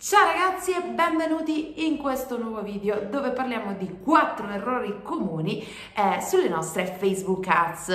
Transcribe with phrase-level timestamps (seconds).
[0.00, 6.20] Ciao ragazzi e benvenuti in questo nuovo video dove parliamo di 4 errori comuni eh,
[6.20, 7.86] sulle nostre Facebook Ads.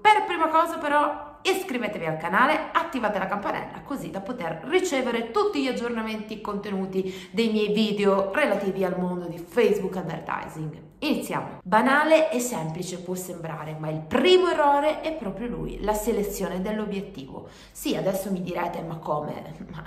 [0.00, 5.60] Per prima cosa però iscrivetevi al canale, attivate la campanella così da poter ricevere tutti
[5.60, 10.80] gli aggiornamenti contenuti dei miei video relativi al mondo di Facebook Advertising.
[11.00, 11.60] Iniziamo.
[11.64, 17.48] Banale e semplice può sembrare, ma il primo errore è proprio lui, la selezione dell'obiettivo.
[17.72, 19.54] Sì, adesso mi direte, ma come?
[19.70, 19.84] Ma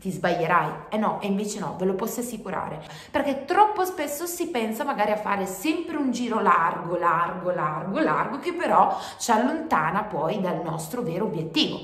[0.00, 0.70] ti sbaglierai.
[0.90, 2.80] Eh no, e invece no, ve lo posso assicurare.
[3.10, 8.38] Perché troppo spesso si pensa magari a fare sempre un giro largo, largo, largo, largo,
[8.38, 11.78] che però ci allontana poi dal nostro vero obiettivo.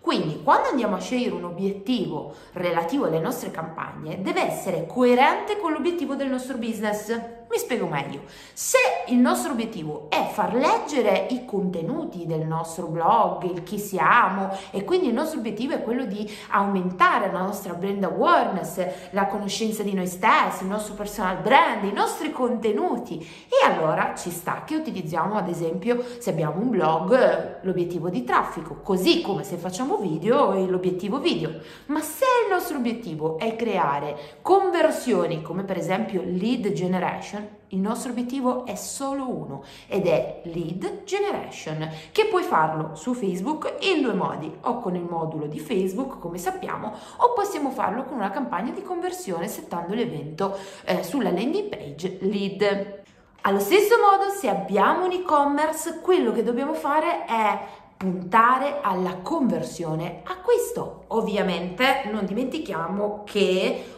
[0.00, 5.72] Quindi quando andiamo a scegliere un obiettivo relativo alle nostre campagne, deve essere coerente con
[5.72, 7.37] l'obiettivo del nostro business.
[7.50, 8.22] Mi spiego meglio.
[8.52, 8.76] Se
[9.06, 14.84] il nostro obiettivo è far leggere i contenuti del nostro blog, il chi siamo, e
[14.84, 19.94] quindi il nostro obiettivo è quello di aumentare la nostra brand awareness, la conoscenza di
[19.94, 25.36] noi stessi, il nostro personal brand, i nostri contenuti, e allora ci sta che utilizziamo
[25.36, 31.18] ad esempio se abbiamo un blog l'obiettivo di traffico, così come se facciamo video l'obiettivo
[31.18, 31.60] video.
[31.86, 37.37] Ma se il nostro obiettivo è creare conversioni come per esempio lead generation,
[37.68, 43.76] il nostro obiettivo è solo uno ed è lead generation, che puoi farlo su Facebook
[43.80, 48.16] in due modi, o con il modulo di Facebook, come sappiamo, o possiamo farlo con
[48.16, 52.96] una campagna di conversione settando l'evento eh, sulla landing page lead.
[53.42, 57.58] Allo stesso modo, se abbiamo un e-commerce, quello che dobbiamo fare è
[57.98, 61.04] puntare alla conversione acquisto.
[61.08, 63.97] Ovviamente non dimentichiamo che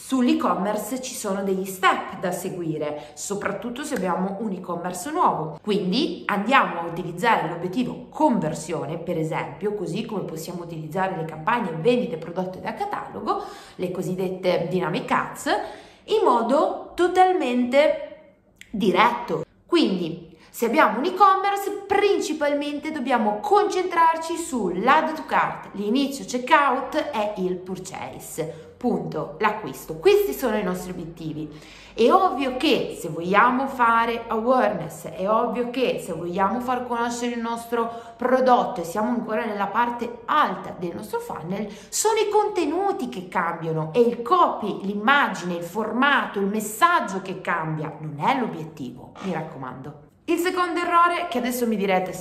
[0.00, 5.58] Sull'e-commerce ci sono degli step da seguire, soprattutto se abbiamo un e-commerce nuovo.
[5.60, 12.16] Quindi andiamo a utilizzare l'obiettivo conversione, per esempio, così come possiamo utilizzare le campagne vendite
[12.16, 13.42] prodotte da catalogo,
[13.74, 15.46] le cosiddette dynamic ads,
[16.04, 18.36] in modo totalmente
[18.70, 19.44] diretto.
[19.66, 21.82] Quindi se abbiamo un e-commerce,
[22.38, 29.96] principalmente dobbiamo concentrarci sull'add to cart, l'inizio checkout e il purchase punto, l'acquisto.
[29.96, 31.50] Questi sono i nostri obiettivi.
[31.92, 37.40] È ovvio che se vogliamo fare awareness, è ovvio che se vogliamo far conoscere il
[37.40, 43.26] nostro prodotto e siamo ancora nella parte alta del nostro funnel, sono i contenuti che
[43.26, 49.32] cambiano, è il copy, l'immagine, il formato, il messaggio che cambia, non è l'obiettivo, mi
[49.32, 50.06] raccomando.
[50.30, 52.12] Il secondo errore, che adesso mi direte,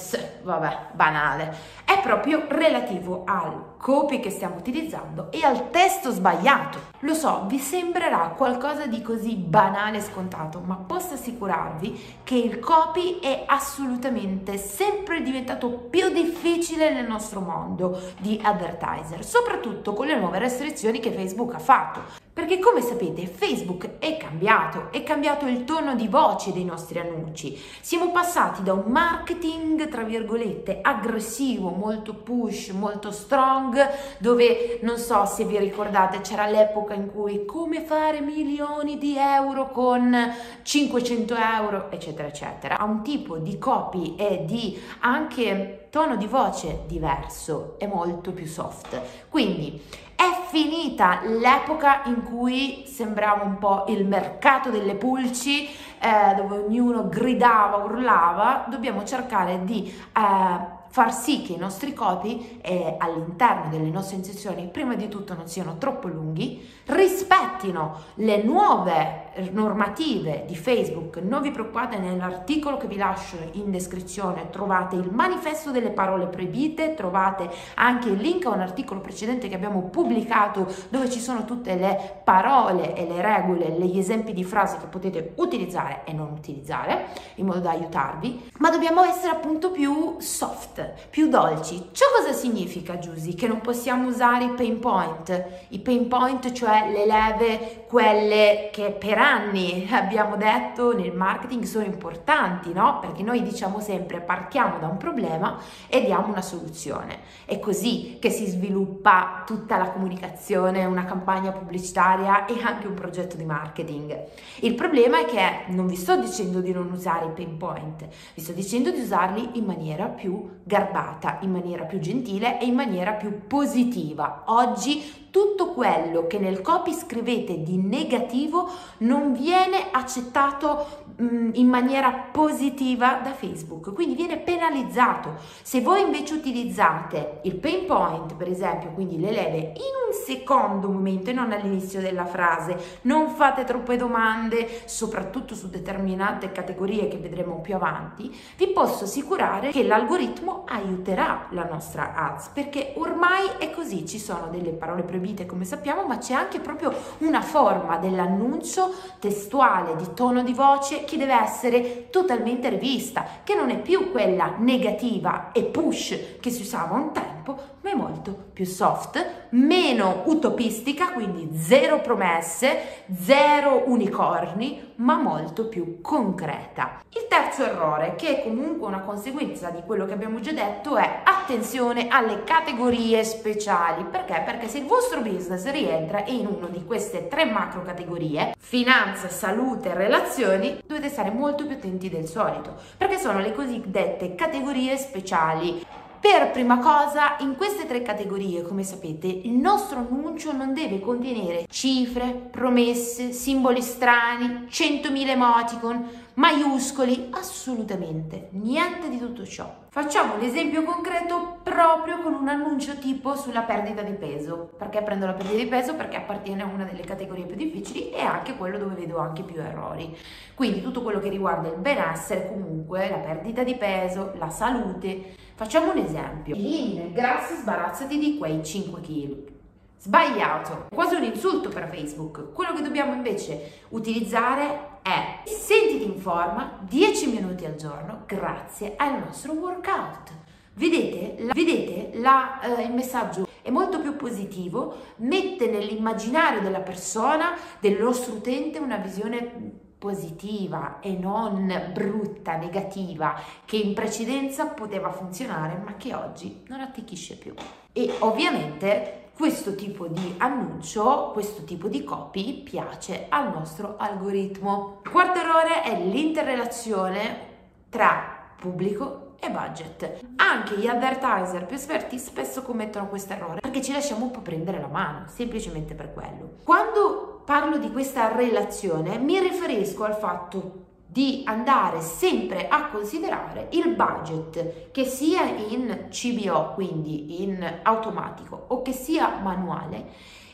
[0.41, 1.53] vabbè, banale,
[1.84, 6.79] è proprio relativo al copy che stiamo utilizzando e al testo sbagliato.
[7.01, 12.57] Lo so, vi sembrerà qualcosa di così banale e scontato, ma posso assicurarvi che il
[12.57, 20.17] copy è assolutamente sempre diventato più difficile nel nostro mondo di advertiser, soprattutto con le
[20.17, 22.25] nuove restrizioni che Facebook ha fatto.
[22.37, 27.59] Perché come sapete Facebook è cambiato, è cambiato il tono di voce dei nostri annunci.
[27.81, 35.25] Siamo passati da un marketing, tra virgolette, aggressivo, molto push, molto strong, dove non so
[35.25, 41.91] se vi ricordate, c'era l'epoca in cui come fare milioni di euro con 500 euro,
[41.91, 42.77] eccetera, eccetera.
[42.77, 48.45] A un tipo di copy e di anche tono di voce diverso, è molto più
[48.45, 48.99] soft.
[49.29, 49.81] Quindi
[50.15, 57.07] è finita l'epoca in cui sembrava un po' il mercato delle pulci, eh, dove ognuno
[57.07, 63.89] gridava, urlava, dobbiamo cercare di eh, far sì che i nostri copy eh, all'interno delle
[63.89, 71.17] nostre inserzioni prima di tutto non siano troppo lunghi, rispettino le nuove normative di Facebook,
[71.17, 76.93] non vi preoccupate, nell'articolo che vi lascio in descrizione trovate il manifesto delle parole proibite,
[76.95, 81.75] trovate anche il link a un articolo precedente che abbiamo pubblicato dove ci sono tutte
[81.75, 87.07] le parole e le regole, gli esempi di frasi che potete utilizzare e non utilizzare
[87.35, 90.76] in modo da aiutarvi, ma dobbiamo essere appunto più soft,
[91.09, 91.89] più dolci.
[91.91, 93.33] Ciò cosa significa, Giusy?
[93.33, 98.92] Che non possiamo usare i pain point, i pain point cioè le leve, quelle che
[98.92, 103.00] per anni abbiamo detto nel marketing sono importanti, no?
[103.00, 105.57] Perché noi diciamo sempre partiamo da un problema
[105.88, 107.19] e diamo una soluzione.
[107.45, 113.38] È così che si sviluppa tutta la comunicazione, una campagna pubblicitaria e anche un progetto
[113.38, 114.18] di marketing.
[114.60, 118.42] Il problema è che non vi sto dicendo di non usare i pain point, vi
[118.42, 123.13] sto dicendo di usarli in maniera più garbata, in maniera più gentile e in maniera
[123.13, 124.44] più positiva.
[124.48, 128.68] Oggi tutto quello che nel copy scrivete di negativo
[129.00, 135.36] non viene accettato mm, in maniera positiva da Facebook, quindi viene penalizzato.
[135.62, 140.89] Se voi invece utilizzate il pain point, per esempio, quindi le leve in un secondo
[140.89, 147.18] momento e non all'inizio della frase, non fate troppe domande, soprattutto su determinate categorie che
[147.18, 153.69] vedremo più avanti, vi posso assicurare che l'algoritmo aiuterà la nostra ads perché ormai è
[153.69, 157.97] così, ci sono delle parole proibite proibite come sappiamo, ma c'è anche proprio una forma
[157.97, 164.12] dell'annuncio testuale, di tono di voce che deve essere totalmente rivista, che non è più
[164.12, 170.23] quella negativa e push che si usava un tempo, ma è molto più soft, meno
[170.25, 177.01] utopistica, quindi zero promesse, zero unicorni, ma molto più concreta.
[177.09, 181.21] Il terzo errore, che è comunque una conseguenza di quello che abbiamo già detto, è
[181.23, 184.03] attenzione alle categorie speciali.
[184.05, 184.41] Perché?
[184.45, 189.93] Perché se il vostro business rientra in una di queste tre macro categorie, finanza, salute,
[189.93, 195.85] relazioni, dovete stare molto più attenti del solito, perché sono le cosiddette categorie speciali.
[196.19, 201.67] Per prima cosa, in queste tre categorie, come sapete, il nostro annuncio non deve contenere
[201.69, 209.86] cifre, promesse, simboli strani, 100.000 emoticon, maiuscoli, assolutamente niente di tutto ciò.
[209.89, 214.69] Facciamo l'esempio concreto proprio con un annuncio tipo sulla perdita di peso.
[214.78, 215.95] Perché prendo la perdita di peso?
[215.95, 219.60] Perché appartiene a una delle categorie più difficili e anche quello dove vedo anche più
[219.60, 220.16] errori.
[220.54, 225.34] Quindi tutto quello che riguarda il benessere, comunque la perdita di peso, la salute.
[225.56, 226.54] Facciamo un esempio.
[226.54, 229.56] Elimina il grasso sbarazzati di quei 5 kg.
[230.00, 232.54] Sbagliato, quasi un insulto per Facebook.
[232.54, 239.19] Quello che dobbiamo invece utilizzare è sentiti in forma 10 minuti al giorno grazie al
[239.19, 240.31] nostro workout.
[240.74, 247.56] Vedete, la, vedete la, eh, il messaggio è molto più positivo, mette nell'immaginario della persona,
[247.80, 255.81] del nostro utente, una visione positiva e non brutta, negativa, che in precedenza poteva funzionare
[255.83, 257.53] ma che oggi non attecchisce più.
[257.94, 265.01] E ovviamente questo tipo di annuncio, questo tipo di copy piace al nostro algoritmo.
[265.07, 267.45] Quarto errore è l'interrelazione
[267.89, 270.22] tra pubblico e budget.
[270.38, 274.81] Anche gli advertiser più esperti spesso commettono questo errore perché ci lasciamo un po' prendere
[274.81, 276.56] la mano, semplicemente per quello.
[276.63, 283.95] Quando parlo di questa relazione mi riferisco al fatto di andare sempre a considerare il
[283.95, 290.06] budget che sia in CBO, quindi in automatico, o che sia manuale,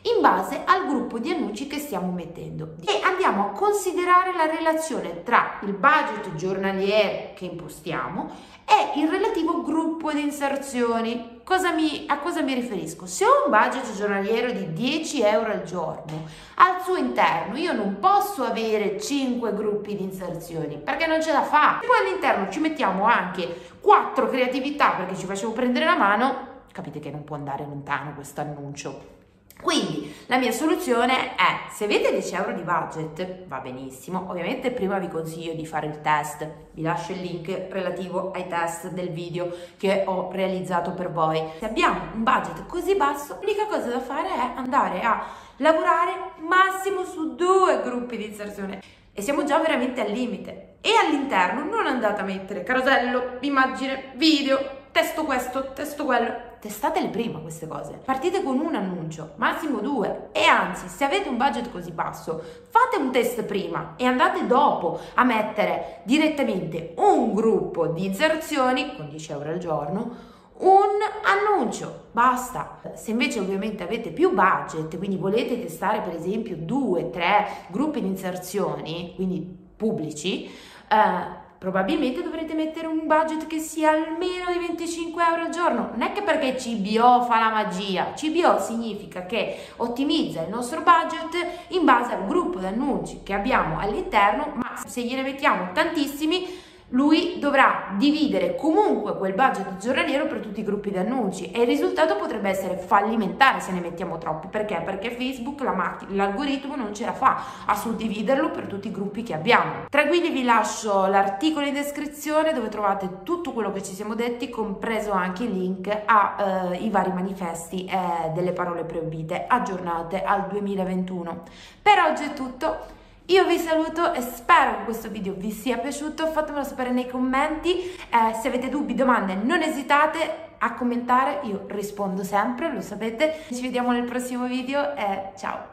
[0.03, 5.23] in base al gruppo di annunci che stiamo mettendo e andiamo a considerare la relazione
[5.23, 8.29] tra il budget giornaliero che impostiamo
[8.65, 11.41] e il relativo gruppo di inserzioni.
[11.43, 13.05] Cosa mi, a cosa mi riferisco?
[13.05, 16.25] Se ho un budget giornaliero di 10 euro al giorno,
[16.55, 21.43] al suo interno io non posso avere 5 gruppi di inserzioni perché non ce la
[21.43, 21.79] fa.
[21.81, 26.99] Se poi all'interno ci mettiamo anche 4 creatività perché ci facevo prendere la mano, capite
[26.99, 29.21] che non può andare lontano questo annuncio.
[29.61, 34.97] Quindi la mia soluzione è, se avete 10 euro di budget, va benissimo, ovviamente prima
[34.99, 39.49] vi consiglio di fare il test, vi lascio il link relativo ai test del video
[39.77, 41.41] che ho realizzato per voi.
[41.59, 45.25] Se abbiamo un budget così basso, l'unica cosa da fare è andare a
[45.57, 48.81] lavorare massimo su due gruppi di inserzione
[49.13, 50.77] e siamo già veramente al limite.
[50.81, 56.51] E all'interno non andate a mettere carosello, immagine, video, testo questo, testo quello.
[56.63, 57.99] Testatele prima queste cose.
[58.05, 60.29] Partite con un annuncio, massimo due.
[60.31, 64.97] E anzi, se avete un budget così basso, fate un test prima e andate dopo
[65.15, 70.15] a mettere direttamente un gruppo di inserzioni con 10 euro al giorno
[70.59, 72.79] un annuncio, basta.
[72.93, 78.07] Se invece ovviamente avete più budget, quindi volete testare per esempio due, tre gruppi di
[78.07, 79.41] inserzioni, quindi
[79.75, 85.91] pubblici, eh, probabilmente dovrete mettere un budget che sia almeno di 25 euro al giorno.
[85.91, 91.69] Non è che perché CBO fa la magia, CBO significa che ottimizza il nostro budget
[91.69, 96.62] in base al gruppo di annunci che abbiamo all'interno, ma se gliene mettiamo tantissimi
[96.93, 101.67] lui dovrà dividere comunque quel budget giornaliero per tutti i gruppi di annunci e il
[101.67, 104.47] risultato potrebbe essere fallimentare se ne mettiamo troppi.
[104.47, 104.81] Perché?
[104.85, 109.23] Perché Facebook, la macchina, l'algoritmo non ce la fa a suddividerlo per tutti i gruppi
[109.23, 109.85] che abbiamo.
[109.89, 115.11] Tranquilli vi lascio l'articolo in descrizione dove trovate tutto quello che ci siamo detti, compreso
[115.11, 121.41] anche il link ai eh, vari manifesti eh, delle parole proibite aggiornate al 2021.
[121.81, 123.01] Per oggi è tutto.
[123.27, 127.79] Io vi saluto e spero che questo video vi sia piaciuto, fatemelo sapere nei commenti,
[127.79, 133.45] eh, se avete dubbi, domande non esitate a commentare, io rispondo sempre, lo sapete.
[133.49, 135.72] Ci vediamo nel prossimo video e ciao!